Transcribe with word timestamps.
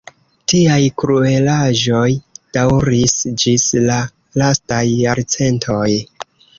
Tiaj 0.53 0.79
kruelaĵoj 1.01 2.07
daŭris 2.59 3.15
ĝis 3.45 3.69
la 3.87 4.01
lastaj 4.45 4.85
jarcentoj. 5.07 5.89